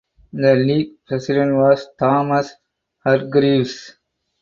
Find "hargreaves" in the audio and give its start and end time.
3.05-3.99